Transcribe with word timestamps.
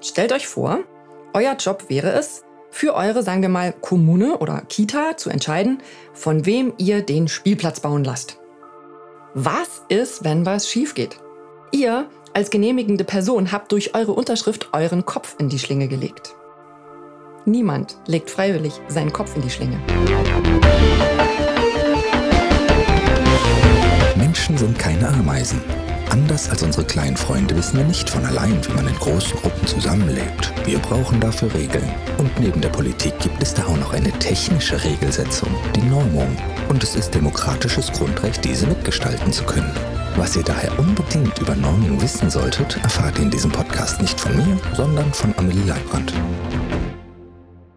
Stellt 0.00 0.32
euch 0.32 0.46
vor, 0.46 0.80
euer 1.34 1.56
Job 1.56 1.86
wäre 1.88 2.12
es, 2.12 2.44
für 2.70 2.94
eure, 2.94 3.22
sagen 3.22 3.42
wir 3.42 3.48
mal, 3.48 3.72
Kommune 3.72 4.38
oder 4.38 4.62
Kita 4.68 5.16
zu 5.16 5.30
entscheiden, 5.30 5.82
von 6.12 6.46
wem 6.46 6.74
ihr 6.78 7.02
den 7.02 7.26
Spielplatz 7.26 7.80
bauen 7.80 8.04
lasst. 8.04 8.38
Was 9.34 9.82
ist, 9.88 10.22
wenn 10.24 10.46
was 10.46 10.68
schief 10.68 10.94
geht? 10.94 11.18
Ihr 11.72 12.08
als 12.32 12.50
genehmigende 12.50 13.04
Person 13.04 13.50
habt 13.50 13.72
durch 13.72 13.94
eure 13.94 14.12
Unterschrift 14.12 14.68
euren 14.72 15.04
Kopf 15.04 15.34
in 15.38 15.48
die 15.48 15.58
Schlinge 15.58 15.88
gelegt. 15.88 16.34
Niemand 17.44 17.96
legt 18.06 18.30
freiwillig 18.30 18.74
seinen 18.88 19.12
Kopf 19.12 19.34
in 19.34 19.42
die 19.42 19.50
Schlinge. 19.50 19.80
Menschen 24.16 24.58
sind 24.58 24.78
keine 24.78 25.08
Ameisen. 25.08 25.60
Anders 26.10 26.48
als 26.48 26.62
unsere 26.62 26.86
kleinen 26.86 27.16
Freunde 27.16 27.54
wissen 27.54 27.76
wir 27.76 27.84
nicht 27.84 28.08
von 28.08 28.24
allein, 28.24 28.58
wie 28.66 28.72
man 28.72 28.88
in 28.88 28.94
großen 28.94 29.36
Gruppen 29.36 29.66
zusammenlebt. 29.66 30.52
Wir 30.64 30.78
brauchen 30.78 31.20
dafür 31.20 31.52
Regeln. 31.52 31.88
Und 32.16 32.40
neben 32.40 32.62
der 32.62 32.70
Politik 32.70 33.18
gibt 33.18 33.42
es 33.42 33.52
da 33.52 33.66
auch 33.66 33.76
noch 33.76 33.92
eine 33.92 34.10
technische 34.12 34.82
Regelsetzung, 34.82 35.54
die 35.76 35.82
Normung. 35.82 36.34
Und 36.70 36.82
es 36.82 36.96
ist 36.96 37.14
demokratisches 37.14 37.92
Grundrecht, 37.92 38.42
diese 38.42 38.66
mitgestalten 38.66 39.32
zu 39.32 39.44
können. 39.44 39.70
Was 40.16 40.34
ihr 40.34 40.42
daher 40.42 40.78
unbedingt 40.78 41.38
über 41.38 41.54
Normung 41.54 42.00
wissen 42.00 42.30
solltet, 42.30 42.78
erfahrt 42.82 43.18
ihr 43.18 43.24
in 43.24 43.30
diesem 43.30 43.52
Podcast 43.52 44.00
nicht 44.00 44.18
von 44.18 44.34
mir, 44.34 44.58
sondern 44.74 45.12
von 45.12 45.34
Amelie 45.36 45.64
Leibrand. 45.64 46.12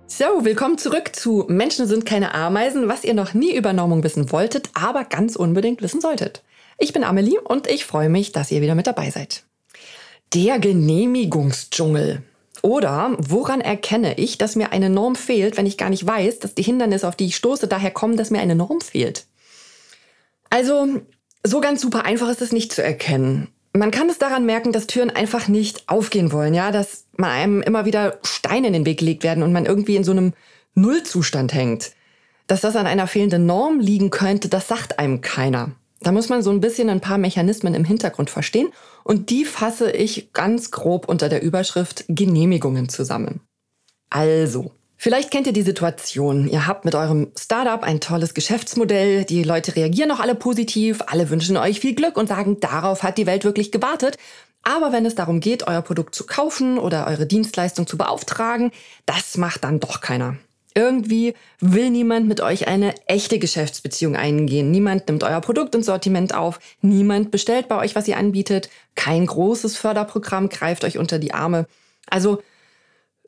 So, 0.08 0.46
willkommen 0.46 0.78
zurück 0.78 1.16
zu 1.16 1.46
Menschen 1.50 1.86
sind 1.86 2.06
keine 2.06 2.34
Ameisen, 2.34 2.88
was 2.88 3.04
ihr 3.04 3.14
noch 3.14 3.34
nie 3.34 3.56
über 3.56 3.74
Normung 3.74 4.04
wissen 4.04 4.32
wolltet, 4.32 4.70
aber 4.74 5.04
ganz 5.04 5.36
unbedingt 5.36 5.82
wissen 5.82 6.00
solltet. 6.00 6.44
Ich 6.78 6.94
bin 6.94 7.04
Amelie 7.04 7.40
und 7.42 7.68
ich 7.68 7.86
freue 7.86 8.10
mich, 8.10 8.32
dass 8.32 8.52
ihr 8.52 8.62
wieder 8.62 8.76
mit 8.76 8.88
dabei 8.88 9.12
seid. 9.12 9.44
Der 10.34 10.60
Genehmigungsdschungel. 10.60 12.24
Oder 12.62 13.16
woran 13.18 13.62
erkenne 13.62 14.18
ich, 14.18 14.38
dass 14.38 14.56
mir 14.56 14.72
eine 14.72 14.90
Norm 14.90 15.16
fehlt, 15.16 15.58
wenn 15.58 15.66
ich 15.66 15.78
gar 15.78 15.90
nicht 15.90 16.06
weiß, 16.06 16.40
dass 16.40 16.54
die 16.54 16.64
Hindernisse, 16.64 17.08
auf 17.08 17.16
die 17.16 17.26
ich 17.26 17.36
stoße, 17.36 17.68
daher 17.68 17.92
kommen, 17.92 18.18
dass 18.18 18.30
mir 18.30 18.40
eine 18.40 18.56
Norm 18.56 18.82
fehlt? 18.82 19.26
Also, 20.50 21.02
so 21.44 21.60
ganz 21.60 21.82
super 21.82 22.06
einfach 22.06 22.30
ist 22.30 22.42
es 22.42 22.52
nicht 22.52 22.72
zu 22.72 22.84
erkennen. 22.84 23.48
Man 23.74 23.90
kann 23.90 24.10
es 24.10 24.20
daran 24.20 24.46
merken, 24.46 24.74
dass 24.74 24.86
Türen 24.86 25.10
einfach 25.10 25.48
nicht 25.48 25.88
aufgehen 25.88 26.32
wollen, 26.32 26.54
ja, 26.54 26.72
dass 26.72 27.06
man 27.16 27.32
einem 27.32 27.62
immer 27.62 27.86
wieder 27.86 28.20
Steine 28.22 28.68
in 28.68 28.74
den 28.74 28.86
Weg 28.86 29.00
gelegt 29.00 29.24
werden 29.24 29.44
und 29.44 29.54
man 29.54 29.66
irgendwie 29.66 29.96
in 29.96 30.04
so 30.04 30.12
einem 30.12 30.34
Nullzustand 30.76 31.54
hängt. 31.54 31.92
Dass 32.48 32.62
das 32.62 32.76
an 32.76 32.86
einer 32.86 33.08
fehlenden 33.08 33.46
Norm 33.46 33.80
liegen 33.80 34.10
könnte, 34.10 34.50
das 34.50 34.68
sagt 34.68 35.00
einem 35.00 35.22
keiner. 35.22 35.72
Da 36.02 36.12
muss 36.12 36.30
man 36.30 36.42
so 36.42 36.50
ein 36.50 36.62
bisschen 36.62 36.90
ein 36.90 37.00
paar 37.00 37.20
Mechanismen 37.20 37.76
im 37.76 37.86
Hintergrund 37.86 38.30
verstehen 38.30 38.70
und 39.04 39.30
die 39.30 39.46
fasse 39.46 39.92
ich 39.92 40.34
ganz 40.34 40.72
grob 40.72 41.08
unter 41.08 41.30
der 41.30 41.44
Überschrift 41.44 42.06
Genehmigungen 42.08 42.90
zusammen. 42.90 43.42
Also, 44.10 44.72
vielleicht 44.98 45.30
kennt 45.30 45.46
ihr 45.46 45.54
die 45.54 45.62
Situation. 45.62 46.48
Ihr 46.48 46.66
habt 46.66 46.86
mit 46.86 46.96
eurem 46.96 47.32
Startup 47.38 47.84
ein 47.84 48.02
tolles 48.02 48.34
Geschäftsmodell, 48.34 49.26
die 49.26 49.44
Leute 49.44 49.76
reagieren 49.76 50.10
noch 50.10 50.20
alle 50.20 50.36
positiv, 50.36 51.02
alle 51.06 51.30
wünschen 51.30 51.56
euch 51.56 51.80
viel 51.80 51.94
Glück 51.94 52.18
und 52.18 52.28
sagen, 52.28 52.60
darauf 52.60 53.04
hat 53.04 53.20
die 53.20 53.28
Welt 53.28 53.44
wirklich 53.44 53.72
gewartet. 53.72 54.18
Aber 54.64 54.92
wenn 54.92 55.06
es 55.06 55.16
darum 55.16 55.40
geht, 55.40 55.68
euer 55.68 55.82
Produkt 55.82 56.16
zu 56.16 56.26
kaufen 56.26 56.78
oder 56.78 57.08
eure 57.08 57.28
Dienstleistung 57.28 57.88
zu 57.88 57.98
beauftragen, 57.98 58.72
das 59.06 59.38
macht 59.38 59.64
dann 59.64 59.80
doch 59.80 60.02
keiner. 60.02 60.38
Irgendwie 60.74 61.34
will 61.60 61.90
niemand 61.90 62.28
mit 62.28 62.42
euch 62.42 62.68
eine 62.68 62.96
echte 63.08 63.40
Geschäftsbeziehung 63.40 64.16
eingehen. 64.16 64.72
Niemand 64.72 65.08
nimmt 65.08 65.24
euer 65.24 65.42
Produkt 65.42 65.76
und 65.76 65.84
Sortiment 65.84 66.34
auf. 66.34 66.60
Niemand 66.82 67.32
bestellt 67.32 67.68
bei 67.68 67.78
euch, 67.78 67.96
was 67.96 68.08
ihr 68.08 68.18
anbietet. 68.18 68.70
Kein 68.96 69.26
großes 69.26 69.76
Förderprogramm 69.78 70.50
greift 70.50 70.86
euch 70.86 70.98
unter 70.98 71.20
die 71.20 71.34
Arme. 71.34 71.68
Also 72.10 72.42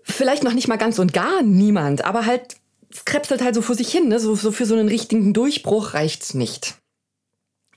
vielleicht 0.03 0.43
noch 0.43 0.53
nicht 0.53 0.67
mal 0.67 0.77
ganz 0.77 0.99
und 0.99 1.13
gar 1.13 1.41
niemand, 1.41 2.05
aber 2.05 2.25
halt, 2.25 2.57
es 2.91 3.05
krebselt 3.05 3.41
halt 3.41 3.55
so 3.55 3.61
vor 3.61 3.75
sich 3.75 3.89
hin. 3.89 4.07
Ne? 4.07 4.19
So, 4.19 4.35
so 4.35 4.51
für 4.51 4.65
so 4.65 4.75
einen 4.75 4.87
richtigen 4.87 5.33
Durchbruch 5.33 5.93
reicht's 5.93 6.33
nicht. 6.33 6.75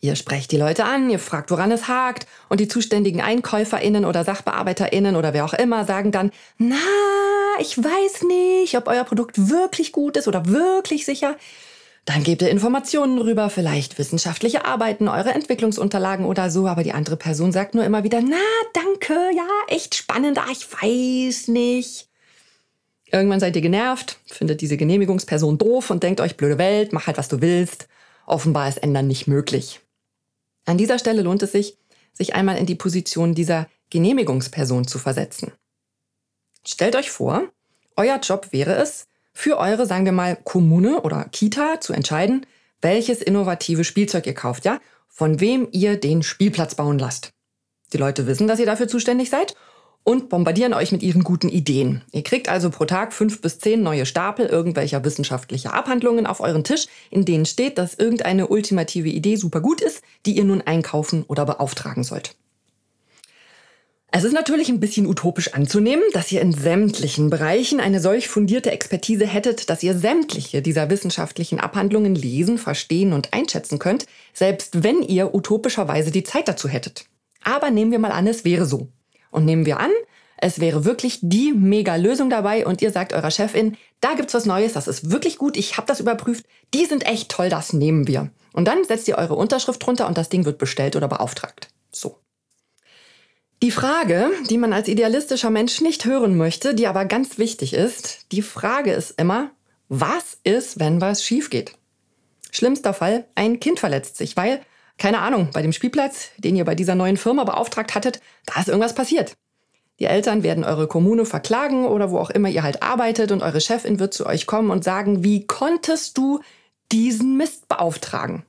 Ihr 0.01 0.15
sprecht 0.15 0.53
die 0.53 0.59
Leute 0.59 0.85
an, 0.85 1.09
ihr 1.11 1.19
fragt, 1.19 1.51
woran 1.51 1.73
es 1.73 1.89
hakt 1.89 2.27
und 2.49 2.61
die 2.61 2.69
zuständigen 2.69 3.21
EinkäuferInnen 3.21 4.05
oder 4.05 4.25
SachbearbeiterInnen 4.25 5.17
oder 5.17 5.33
wer 5.33 5.45
auch 5.45 5.55
immer 5.55 5.85
sagen 5.85 6.13
dann, 6.13 6.31
na, 6.59 6.77
ich 7.61 7.77
weiß 7.78 8.22
nicht, 8.22 8.77
ob 8.77 8.89
euer 8.89 9.05
Produkt 9.05 9.49
wirklich 9.49 9.93
gut 9.93 10.17
ist 10.17 10.28
oder 10.28 10.47
wirklich 10.47 11.05
sicher. 11.05 11.37
Dann 12.05 12.22
gebt 12.22 12.41
ihr 12.43 12.50
Informationen 12.50 13.19
rüber, 13.19 13.50
vielleicht 13.50 13.99
wissenschaftliche 13.99 14.65
Arbeiten, 14.65 15.09
eure 15.09 15.34
Entwicklungsunterlagen 15.34 16.25
oder 16.25 16.50
so, 16.50 16.69
aber 16.69 16.84
die 16.84 16.93
andere 16.93 17.16
Person 17.16 17.50
sagt 17.50 17.75
nur 17.75 17.84
immer 17.84 18.05
wieder, 18.05 18.21
na, 18.21 18.37
danke, 18.72 19.15
ja, 19.34 19.49
echt 19.66 19.97
spannend, 19.97 20.39
ah, 20.39 20.47
ich 20.53 20.72
weiß 20.72 21.49
nicht. 21.49 22.09
Irgendwann 23.11 23.41
seid 23.41 23.56
ihr 23.56 23.62
genervt, 23.62 24.21
findet 24.27 24.61
diese 24.61 24.77
Genehmigungsperson 24.77 25.59
doof 25.59 25.91
und 25.91 26.05
denkt 26.05 26.21
euch, 26.21 26.37
blöde 26.37 26.59
Welt, 26.59 26.93
mach 26.93 27.09
halt, 27.09 27.19
was 27.19 27.28
du 27.28 27.41
willst. 27.41 27.89
Offenbar 28.25 28.69
ist 28.69 28.83
Ändern 28.83 29.09
nicht 29.09 29.27
möglich. 29.27 29.81
An 30.65 30.78
dieser 30.78 30.99
Stelle 30.99 31.22
lohnt 31.22 31.43
es 31.43 31.53
sich, 31.53 31.77
sich 32.12 32.34
einmal 32.34 32.56
in 32.56 32.66
die 32.66 32.75
Position 32.75 33.34
dieser 33.34 33.69
Genehmigungsperson 33.91 34.87
zu 34.87 34.99
versetzen. 34.99 35.53
Stellt 36.77 36.95
euch 36.95 37.11
vor, 37.11 37.45
euer 37.97 38.19
Job 38.19 38.49
wäre 38.51 38.75
es, 38.75 39.07
für 39.33 39.57
eure, 39.57 39.87
sagen 39.87 40.05
wir 40.05 40.13
mal, 40.13 40.37
Kommune 40.37 41.01
oder 41.01 41.25
Kita 41.25 41.81
zu 41.81 41.95
entscheiden, 41.95 42.45
welches 42.83 43.23
innovative 43.23 43.83
Spielzeug 43.83 44.27
ihr 44.27 44.35
kauft, 44.35 44.67
ja? 44.67 44.79
Von 45.09 45.41
wem 45.41 45.69
ihr 45.73 45.99
den 45.99 46.23
Spielplatz 46.23 46.75
bauen 46.75 46.99
lasst. 46.99 47.31
Die 47.95 47.97
Leute 47.97 48.27
wissen, 48.27 48.47
dass 48.47 48.61
ihr 48.61 48.67
dafür 48.67 48.89
zuständig 48.89 49.31
seid 49.31 49.57
und 50.05 50.29
bombardieren 50.29 50.75
euch 50.75 50.93
mit 50.93 51.03
ihren 51.03 51.25
guten 51.25 51.49
Ideen. 51.49 52.05
Ihr 52.13 52.23
kriegt 52.23 52.51
also 52.51 52.69
pro 52.69 52.85
Tag 52.85 53.15
fünf 53.15 53.41
bis 53.41 53.59
zehn 53.59 53.83
neue 53.83 54.05
Stapel 54.05 54.45
irgendwelcher 54.45 55.03
wissenschaftlicher 55.03 55.73
Abhandlungen 55.73 56.27
auf 56.27 56.41
euren 56.41 56.63
Tisch, 56.63 56.89
in 57.11 57.25
denen 57.25 57.47
steht, 57.47 57.79
dass 57.79 57.95
irgendeine 57.95 58.49
ultimative 58.49 59.09
Idee 59.09 59.37
super 59.37 59.63
gut 59.63 59.81
ist, 59.81 60.03
die 60.27 60.37
ihr 60.37 60.45
nun 60.45 60.61
einkaufen 60.61 61.25
oder 61.27 61.47
beauftragen 61.47 62.05
sollt. 62.05 62.37
Es 64.12 64.25
ist 64.25 64.33
natürlich 64.33 64.69
ein 64.69 64.81
bisschen 64.81 65.06
utopisch 65.06 65.53
anzunehmen, 65.53 66.05
dass 66.12 66.31
ihr 66.33 66.41
in 66.41 66.53
sämtlichen 66.53 67.28
Bereichen 67.28 67.81
eine 67.81 68.00
solch 68.00 68.28
fundierte 68.28 68.71
Expertise 68.71 69.27
hättet, 69.27 69.69
dass 69.69 69.83
ihr 69.83 69.97
sämtliche 69.97 70.62
dieser 70.62 70.89
wissenschaftlichen 70.89 71.61
Abhandlungen 71.61 72.15
lesen, 72.15 72.56
verstehen 72.56 73.12
und 73.12 73.34
einschätzen 73.34 73.78
könnt, 73.78 74.06
selbst 74.33 74.83
wenn 74.84 75.03
ihr 75.03 75.34
utopischerweise 75.34 76.12
die 76.12 76.22
Zeit 76.22 76.49
dazu 76.49 76.69
hättet. 76.69 77.06
Aber 77.43 77.71
nehmen 77.71 77.91
wir 77.91 77.99
mal 77.99 78.12
an, 78.12 78.27
es 78.27 78.45
wäre 78.45 78.65
so. 78.65 78.89
Und 79.31 79.45
nehmen 79.45 79.66
wir 79.66 79.81
an, 79.81 79.91
es 80.39 80.61
wäre 80.61 80.84
wirklich 80.84 81.19
die 81.22 81.53
Mega-Lösung 81.53 82.31
dabei 82.31 82.66
und 82.66 82.83
ihr 82.83 82.93
sagt 82.93 83.12
eurer 83.12 83.31
Chefin, 83.31 83.77
da 84.00 84.15
gibt's 84.15 84.34
was 84.34 84.47
Neues, 84.47 84.75
das 84.75 84.89
ist 84.89 85.11
wirklich 85.11 85.39
gut, 85.39 85.56
ich 85.56 85.77
habe 85.77 85.87
das 85.87 86.00
überprüft, 86.00 86.45
die 86.75 86.84
sind 86.84 87.06
echt 87.06 87.31
toll, 87.31 87.49
das 87.49 87.72
nehmen 87.72 88.06
wir. 88.06 88.31
Und 88.53 88.66
dann 88.66 88.84
setzt 88.84 89.09
ihr 89.09 89.19
eure 89.19 89.34
Unterschrift 89.34 89.84
drunter 89.84 90.06
und 90.06 90.16
das 90.16 90.28
Ding 90.28 90.45
wird 90.45 90.59
bestellt 90.59 90.97
oder 90.97 91.09
beauftragt. 91.09 91.69
So. 91.91 92.19
Die 93.66 93.72
Frage, 93.72 94.31
die 94.49 94.59
man 94.59 94.72
als 94.72 94.87
idealistischer 94.87 95.50
Mensch 95.50 95.81
nicht 95.81 96.04
hören 96.04 96.37
möchte, 96.37 96.72
die 96.72 96.87
aber 96.87 97.04
ganz 97.04 97.37
wichtig 97.37 97.75
ist, 97.75 98.31
die 98.31 98.43
Frage 98.43 98.93
ist 98.93 99.21
immer, 99.21 99.50
was 99.88 100.38
ist, 100.44 100.78
wenn 100.78 101.00
was 101.00 101.25
schief 101.25 101.50
geht? 101.50 101.72
Schlimmster 102.53 102.94
Fall, 102.94 103.25
ein 103.34 103.59
Kind 103.59 103.81
verletzt 103.81 104.19
sich, 104.19 104.37
weil 104.37 104.60
keine 104.99 105.19
Ahnung, 105.19 105.49
bei 105.53 105.62
dem 105.62 105.72
Spielplatz, 105.72 106.28
den 106.37 106.54
ihr 106.54 106.65
bei 106.65 106.77
dieser 106.77 106.94
neuen 106.94 107.16
Firma 107.16 107.43
beauftragt 107.43 107.97
hattet, 107.97 108.21
da 108.44 108.60
ist 108.60 108.69
irgendwas 108.69 108.94
passiert. 108.94 109.32
Die 109.98 110.04
Eltern 110.04 110.44
werden 110.44 110.62
eure 110.62 110.87
Kommune 110.87 111.27
verklagen 111.27 111.87
oder 111.87 112.12
wo 112.12 112.19
auch 112.19 112.31
immer 112.31 112.48
ihr 112.48 112.62
halt 112.62 112.84
arbeitet 112.84 113.33
und 113.33 113.43
eure 113.43 113.60
Chefin 113.60 113.98
wird 113.98 114.15
zu 114.15 114.27
euch 114.27 114.47
kommen 114.47 114.71
und 114.71 114.84
sagen, 114.84 115.25
wie 115.25 115.44
konntest 115.44 116.16
du 116.16 116.38
diesen 116.93 117.37
Mist 117.37 117.66
beauftragen? 117.66 118.44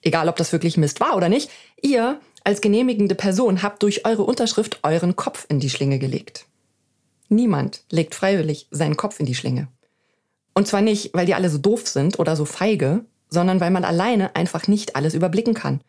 Egal, 0.00 0.30
ob 0.30 0.36
das 0.36 0.50
wirklich 0.50 0.78
Mist 0.78 1.00
war 1.00 1.14
oder 1.14 1.28
nicht, 1.28 1.50
ihr 1.82 2.18
als 2.44 2.60
genehmigende 2.60 3.14
Person 3.14 3.62
habt 3.62 3.82
durch 3.82 4.04
eure 4.04 4.24
Unterschrift 4.24 4.80
euren 4.82 5.16
Kopf 5.16 5.46
in 5.48 5.60
die 5.60 5.70
Schlinge 5.70 5.98
gelegt. 5.98 6.46
Niemand 7.28 7.84
legt 7.90 8.14
freiwillig 8.14 8.66
seinen 8.70 8.96
Kopf 8.96 9.20
in 9.20 9.26
die 9.26 9.34
Schlinge. 9.34 9.68
Und 10.54 10.66
zwar 10.66 10.82
nicht, 10.82 11.14
weil 11.14 11.26
die 11.26 11.34
alle 11.34 11.48
so 11.48 11.58
doof 11.58 11.86
sind 11.86 12.18
oder 12.18 12.36
so 12.36 12.44
feige, 12.44 13.04
sondern 13.30 13.60
weil 13.60 13.70
man 13.70 13.84
alleine 13.84 14.36
einfach 14.36 14.68
nicht 14.68 14.96
alles 14.96 15.14
überblicken 15.14 15.54
kann 15.54 15.80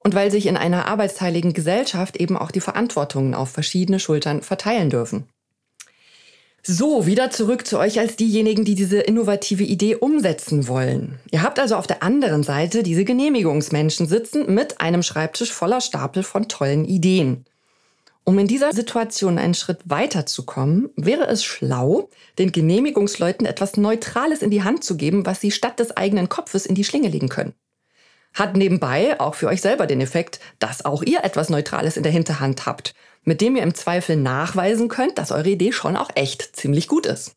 und 0.00 0.14
weil 0.14 0.30
sich 0.30 0.46
in 0.46 0.56
einer 0.56 0.86
arbeitsteiligen 0.86 1.54
Gesellschaft 1.54 2.16
eben 2.16 2.36
auch 2.36 2.50
die 2.50 2.60
Verantwortungen 2.60 3.34
auf 3.34 3.50
verschiedene 3.50 3.98
Schultern 3.98 4.42
verteilen 4.42 4.90
dürfen. 4.90 5.24
So, 6.66 7.04
wieder 7.04 7.30
zurück 7.30 7.66
zu 7.66 7.78
euch 7.78 7.98
als 7.98 8.16
diejenigen, 8.16 8.64
die 8.64 8.74
diese 8.74 8.98
innovative 8.98 9.64
Idee 9.64 9.96
umsetzen 9.96 10.66
wollen. 10.66 11.18
Ihr 11.30 11.42
habt 11.42 11.58
also 11.58 11.76
auf 11.76 11.86
der 11.86 12.02
anderen 12.02 12.42
Seite 12.42 12.82
diese 12.82 13.04
Genehmigungsmenschen 13.04 14.06
sitzen 14.06 14.54
mit 14.54 14.80
einem 14.80 15.02
Schreibtisch 15.02 15.52
voller 15.52 15.82
Stapel 15.82 16.22
von 16.22 16.48
tollen 16.48 16.86
Ideen. 16.86 17.44
Um 18.24 18.38
in 18.38 18.46
dieser 18.46 18.72
Situation 18.72 19.36
einen 19.36 19.52
Schritt 19.52 19.80
weiterzukommen, 19.84 20.88
wäre 20.96 21.26
es 21.26 21.44
schlau, 21.44 22.08
den 22.38 22.50
Genehmigungsleuten 22.50 23.46
etwas 23.46 23.76
Neutrales 23.76 24.40
in 24.40 24.50
die 24.50 24.62
Hand 24.62 24.84
zu 24.84 24.96
geben, 24.96 25.26
was 25.26 25.42
sie 25.42 25.50
statt 25.50 25.78
des 25.78 25.94
eigenen 25.94 26.30
Kopfes 26.30 26.64
in 26.64 26.74
die 26.74 26.84
Schlinge 26.84 27.08
legen 27.08 27.28
können. 27.28 27.52
Hat 28.34 28.56
nebenbei 28.56 29.18
auch 29.20 29.36
für 29.36 29.46
euch 29.46 29.60
selber 29.60 29.86
den 29.86 30.00
Effekt, 30.00 30.40
dass 30.58 30.84
auch 30.84 31.02
ihr 31.02 31.24
etwas 31.24 31.48
Neutrales 31.48 31.96
in 31.96 32.02
der 32.02 32.12
Hinterhand 32.12 32.66
habt, 32.66 32.94
mit 33.22 33.40
dem 33.40 33.56
ihr 33.56 33.62
im 33.62 33.74
Zweifel 33.74 34.16
nachweisen 34.16 34.88
könnt, 34.88 35.18
dass 35.18 35.32
eure 35.32 35.48
Idee 35.48 35.72
schon 35.72 35.96
auch 35.96 36.10
echt 36.14 36.56
ziemlich 36.56 36.88
gut 36.88 37.06
ist. 37.06 37.36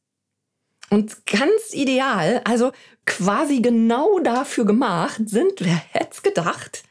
Und 0.90 1.26
ganz 1.26 1.74
ideal, 1.74 2.42
also 2.46 2.72
quasi 3.06 3.62
genau 3.62 4.20
dafür 4.20 4.66
gemacht, 4.66 5.22
sind, 5.26 5.54
wer 5.60 5.82
hätte 5.92 6.10
es 6.12 6.24
gedacht, 6.24 6.84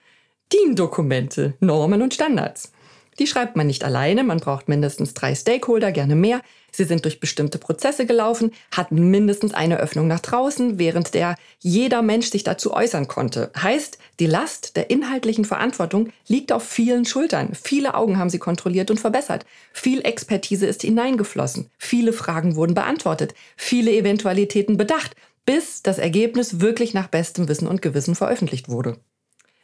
DIN-Dokumente, 0.52 1.54
Normen 1.60 2.02
und 2.02 2.14
Standards. 2.14 2.72
Die 3.18 3.26
schreibt 3.26 3.56
man 3.56 3.66
nicht 3.66 3.84
alleine, 3.84 4.22
man 4.22 4.38
braucht 4.38 4.68
mindestens 4.68 5.14
drei 5.14 5.34
Stakeholder, 5.34 5.90
gerne 5.92 6.14
mehr. 6.14 6.42
Sie 6.72 6.84
sind 6.84 7.04
durch 7.04 7.20
bestimmte 7.20 7.58
Prozesse 7.58 8.06
gelaufen, 8.06 8.52
hatten 8.70 9.10
mindestens 9.10 9.54
eine 9.54 9.78
Öffnung 9.78 10.06
nach 10.08 10.20
draußen, 10.20 10.78
während 10.78 11.14
der 11.14 11.36
jeder 11.60 12.02
Mensch 12.02 12.30
sich 12.30 12.44
dazu 12.44 12.72
äußern 12.72 13.08
konnte. 13.08 13.50
Heißt, 13.56 13.98
die 14.20 14.26
Last 14.26 14.76
der 14.76 14.90
inhaltlichen 14.90 15.44
Verantwortung 15.44 16.10
liegt 16.28 16.52
auf 16.52 16.62
vielen 16.62 17.04
Schultern. 17.04 17.54
Viele 17.54 17.94
Augen 17.94 18.18
haben 18.18 18.30
sie 18.30 18.38
kontrolliert 18.38 18.90
und 18.90 19.00
verbessert. 19.00 19.46
Viel 19.72 20.04
Expertise 20.04 20.66
ist 20.66 20.82
hineingeflossen. 20.82 21.70
Viele 21.78 22.12
Fragen 22.12 22.56
wurden 22.56 22.74
beantwortet. 22.74 23.34
Viele 23.56 23.92
Eventualitäten 23.92 24.76
bedacht, 24.76 25.16
bis 25.46 25.82
das 25.82 25.98
Ergebnis 25.98 26.60
wirklich 26.60 26.92
nach 26.92 27.06
bestem 27.06 27.48
Wissen 27.48 27.68
und 27.68 27.80
Gewissen 27.80 28.14
veröffentlicht 28.14 28.68
wurde. 28.68 28.98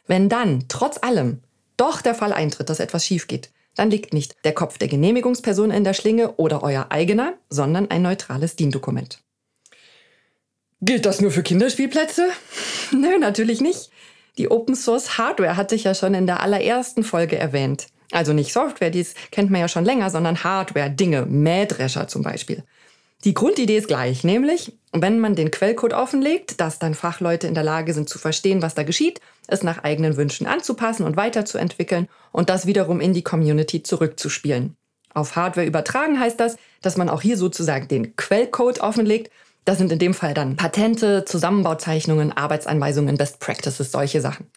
Wenn 0.07 0.29
dann, 0.29 0.65
trotz 0.67 0.97
allem, 1.01 1.41
doch 1.77 2.01
der 2.01 2.15
Fall 2.15 2.33
eintritt, 2.33 2.69
dass 2.69 2.79
etwas 2.79 3.05
schief 3.05 3.27
geht, 3.27 3.51
dann 3.75 3.89
liegt 3.89 4.13
nicht 4.13 4.35
der 4.43 4.53
Kopf 4.53 4.77
der 4.77 4.87
Genehmigungsperson 4.87 5.71
in 5.71 5.83
der 5.83 5.93
Schlinge 5.93 6.33
oder 6.33 6.63
euer 6.63 6.87
eigener, 6.89 7.33
sondern 7.49 7.89
ein 7.89 8.01
neutrales 8.01 8.55
DIN-Dokument. 8.55 9.19
Gilt 10.81 11.05
das 11.05 11.21
nur 11.21 11.31
für 11.31 11.43
Kinderspielplätze? 11.43 12.27
Nö, 12.91 13.17
natürlich 13.17 13.61
nicht. 13.61 13.89
Die 14.37 14.49
Open 14.49 14.75
Source 14.75 15.17
Hardware 15.17 15.55
hatte 15.55 15.75
ich 15.75 15.85
ja 15.85 15.95
schon 15.95 16.13
in 16.13 16.27
der 16.27 16.41
allerersten 16.41 17.03
Folge 17.03 17.37
erwähnt. 17.37 17.87
Also 18.11 18.33
nicht 18.33 18.53
Software, 18.53 18.89
dies 18.89 19.15
kennt 19.31 19.49
man 19.49 19.61
ja 19.61 19.67
schon 19.67 19.85
länger, 19.85 20.09
sondern 20.09 20.43
Hardware, 20.43 20.89
Dinge, 20.89 21.25
Mähdrescher 21.25 22.07
zum 22.07 22.21
Beispiel. 22.21 22.63
Die 23.23 23.33
Grundidee 23.33 23.77
ist 23.77 23.87
gleich, 23.87 24.25
nämlich, 24.25 24.77
wenn 24.91 25.17
man 25.19 25.35
den 25.35 25.49
Quellcode 25.49 25.93
offenlegt, 25.93 26.59
dass 26.59 26.77
dann 26.77 26.93
Fachleute 26.93 27.47
in 27.47 27.53
der 27.53 27.63
Lage 27.63 27.93
sind 27.93 28.09
zu 28.09 28.19
verstehen, 28.19 28.61
was 28.61 28.75
da 28.75 28.83
geschieht, 28.83 29.21
es 29.47 29.63
nach 29.63 29.83
eigenen 29.83 30.17
Wünschen 30.17 30.45
anzupassen 30.45 31.05
und 31.05 31.15
weiterzuentwickeln 31.15 32.09
und 32.33 32.49
das 32.49 32.65
wiederum 32.65 32.99
in 32.99 33.13
die 33.13 33.23
Community 33.23 33.81
zurückzuspielen. 33.81 34.75
Auf 35.13 35.37
Hardware 35.37 35.65
übertragen 35.65 36.19
heißt 36.19 36.37
das, 36.37 36.57
dass 36.81 36.97
man 36.97 37.07
auch 37.07 37.21
hier 37.21 37.37
sozusagen 37.37 37.87
den 37.87 38.15
Quellcode 38.17 38.81
offenlegt. 38.81 39.31
Das 39.63 39.77
sind 39.77 39.93
in 39.93 39.99
dem 39.99 40.13
Fall 40.13 40.33
dann 40.33 40.57
Patente, 40.57 41.23
Zusammenbauzeichnungen, 41.23 42.33
Arbeitsanweisungen, 42.33 43.15
Best 43.15 43.39
Practices, 43.39 43.91
solche 43.91 44.19
Sachen. 44.19 44.47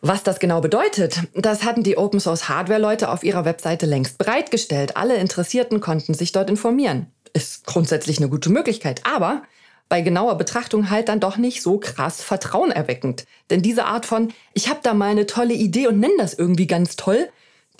Was 0.00 0.22
das 0.22 0.38
genau 0.38 0.62
bedeutet, 0.62 1.20
das 1.34 1.64
hatten 1.64 1.82
die 1.82 1.98
Open 1.98 2.20
Source 2.20 2.48
Hardware 2.48 2.80
Leute 2.80 3.10
auf 3.10 3.22
ihrer 3.22 3.44
Webseite 3.44 3.84
längst 3.84 4.16
bereitgestellt. 4.16 4.96
Alle 4.96 5.16
Interessierten 5.16 5.80
konnten 5.80 6.14
sich 6.14 6.32
dort 6.32 6.48
informieren 6.48 7.08
ist 7.32 7.66
grundsätzlich 7.66 8.18
eine 8.18 8.28
gute 8.28 8.50
Möglichkeit, 8.50 9.02
aber 9.04 9.42
bei 9.88 10.02
genauer 10.02 10.38
Betrachtung 10.38 10.88
halt 10.88 11.08
dann 11.08 11.20
doch 11.20 11.36
nicht 11.36 11.62
so 11.62 11.78
krass 11.78 12.22
vertrauenerweckend. 12.22 13.26
Denn 13.50 13.60
diese 13.60 13.86
Art 13.86 14.06
von, 14.06 14.32
ich 14.54 14.68
habe 14.68 14.80
da 14.82 14.94
mal 14.94 15.10
eine 15.10 15.26
tolle 15.26 15.54
Idee 15.54 15.88
und 15.88 15.98
nenne 15.98 16.14
das 16.18 16.34
irgendwie 16.34 16.68
ganz 16.68 16.96
toll, 16.96 17.28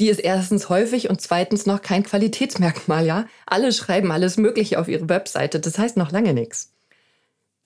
die 0.00 0.08
ist 0.08 0.18
erstens 0.18 0.68
häufig 0.68 1.08
und 1.08 1.20
zweitens 1.20 1.66
noch 1.66 1.82
kein 1.82 2.02
Qualitätsmerkmal, 2.02 3.06
ja. 3.06 3.26
Alle 3.46 3.72
schreiben 3.72 4.10
alles 4.10 4.38
Mögliche 4.38 4.80
auf 4.80 4.88
ihre 4.88 5.08
Webseite, 5.08 5.60
das 5.60 5.78
heißt 5.78 5.96
noch 5.96 6.10
lange 6.10 6.34
nichts. 6.34 6.72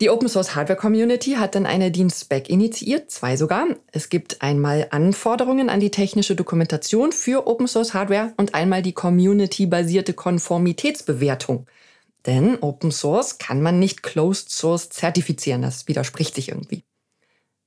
Die 0.01 0.11
Open 0.11 0.29
Source 0.29 0.57
Hardware 0.57 0.79
Community 0.79 1.35
hat 1.35 1.55
dann 1.55 1.67
eine 1.67 1.93
Dienstspec 1.93 2.51
initiiert, 2.51 3.13
zwei 3.13 3.37
sogar. 3.37 3.65
Es 3.93 4.09
gibt 4.09 4.43
einmal 4.43 4.89
Anforderungen 4.91 5.71
an 5.71 5.79
die 5.79 5.93
technische 5.93 6.35
Dokumentation 6.35 7.13
für 7.13 7.47
Open 7.47 7.69
Source 7.69 7.95
Hardware 7.95 8.35
und 8.37 8.57
einmal 8.57 8.83
die 8.83 8.93
community-basierte 8.93 10.13
Konformitätsbewertung. 10.13 11.67
Denn 12.27 12.59
Open 12.61 12.91
Source 12.91 13.39
kann 13.39 13.63
man 13.63 13.79
nicht 13.79 14.03
Closed 14.03 14.51
Source 14.51 14.89
zertifizieren, 14.89 15.63
das 15.63 15.87
widerspricht 15.87 16.35
sich 16.35 16.49
irgendwie. 16.49 16.83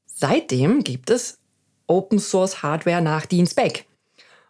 Seitdem 0.05 0.83
gibt 0.83 1.09
es 1.09 1.39
Open 1.87 2.19
Source 2.19 2.61
Hardware 2.61 3.01
nach 3.01 3.25
Dienstspec. 3.25 3.86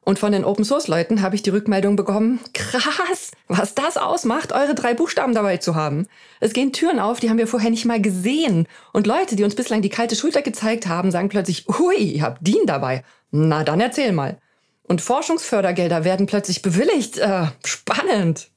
Und 0.08 0.20
von 0.20 0.32
den 0.32 0.46
Open 0.46 0.64
Source 0.64 0.88
Leuten 0.88 1.22
habe 1.22 1.36
ich 1.36 1.44
die 1.44 1.50
Rückmeldung 1.50 1.98
bekommen, 1.98 2.40
krass, 2.54 3.32
was 3.50 3.76
das 3.76 3.98
ausmacht, 3.98 4.54
eure 4.54 4.74
drei 4.74 4.94
Buchstaben 4.94 5.34
dabei 5.34 5.58
zu 5.58 5.76
haben. 5.76 6.08
Es 6.40 6.54
gehen 6.54 6.72
Türen 6.72 7.02
auf, 7.02 7.20
die 7.20 7.30
haben 7.30 7.38
wir 7.38 7.46
vorher 7.46 7.72
nicht 7.72 7.84
mal 7.84 8.02
gesehen. 8.02 8.70
Und 8.94 9.06
Leute, 9.06 9.36
die 9.36 9.44
uns 9.44 9.54
bislang 9.54 9.82
die 9.82 9.90
kalte 9.90 10.16
Schulter 10.16 10.42
gezeigt 10.42 10.88
haben, 10.88 11.12
sagen 11.12 11.28
plötzlich, 11.28 11.66
hui, 11.68 11.98
ihr 11.98 12.22
habt 12.22 12.48
DIN 12.48 12.66
dabei. 12.66 13.04
Na, 13.32 13.66
dann 13.66 13.82
erzähl 13.82 14.14
mal. 14.14 14.38
Und 14.84 15.02
Forschungsfördergelder 15.02 16.06
werden 16.06 16.26
plötzlich 16.26 16.62
bewilligt. 16.62 17.18
Äh, 17.18 17.48
spannend. 17.66 18.48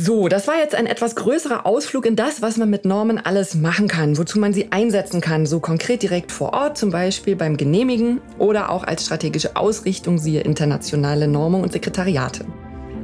So, 0.00 0.28
das 0.28 0.46
war 0.46 0.54
jetzt 0.60 0.76
ein 0.76 0.86
etwas 0.86 1.16
größerer 1.16 1.66
Ausflug 1.66 2.06
in 2.06 2.14
das, 2.14 2.40
was 2.40 2.56
man 2.56 2.70
mit 2.70 2.84
Normen 2.84 3.18
alles 3.18 3.56
machen 3.56 3.88
kann, 3.88 4.16
wozu 4.16 4.38
man 4.38 4.52
sie 4.52 4.70
einsetzen 4.70 5.20
kann, 5.20 5.44
so 5.44 5.58
konkret 5.58 6.04
direkt 6.04 6.30
vor 6.30 6.52
Ort, 6.52 6.78
zum 6.78 6.92
Beispiel 6.92 7.34
beim 7.34 7.56
Genehmigen 7.56 8.20
oder 8.38 8.70
auch 8.70 8.84
als 8.84 9.06
strategische 9.06 9.56
Ausrichtung, 9.56 10.18
siehe 10.18 10.42
internationale 10.42 11.26
Normung 11.26 11.64
und 11.64 11.72
Sekretariate. 11.72 12.44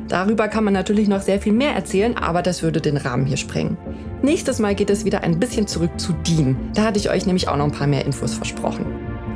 Darüber 0.06 0.46
kann 0.46 0.62
man 0.62 0.72
natürlich 0.72 1.08
noch 1.08 1.22
sehr 1.22 1.40
viel 1.40 1.52
mehr 1.52 1.72
erzählen, 1.72 2.16
aber 2.16 2.42
das 2.42 2.62
würde 2.62 2.80
den 2.80 2.96
Rahmen 2.96 3.26
hier 3.26 3.38
sprengen. 3.38 3.76
Nächstes 4.22 4.60
Mal 4.60 4.76
geht 4.76 4.90
es 4.90 5.04
wieder 5.04 5.24
ein 5.24 5.40
bisschen 5.40 5.66
zurück 5.66 5.98
zu 5.98 6.12
DIN. 6.12 6.56
Da 6.74 6.84
hatte 6.84 7.00
ich 7.00 7.10
euch 7.10 7.26
nämlich 7.26 7.48
auch 7.48 7.56
noch 7.56 7.64
ein 7.64 7.72
paar 7.72 7.88
mehr 7.88 8.04
Infos 8.04 8.34
versprochen. 8.34 8.86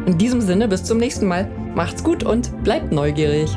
In 0.06 0.16
diesem 0.16 0.40
Sinne, 0.40 0.68
bis 0.68 0.84
zum 0.84 0.98
nächsten 0.98 1.26
Mal. 1.26 1.50
Macht's 1.74 2.04
gut 2.04 2.22
und 2.22 2.62
bleibt 2.62 2.92
neugierig. 2.92 3.50